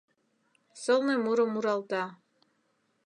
Сылне 0.81 1.15
мурым 1.23 1.49
муралта 1.53 2.03